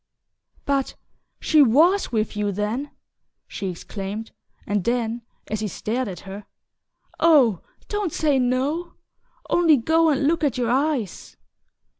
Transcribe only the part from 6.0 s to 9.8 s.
at her: "Oh, don't say no! Only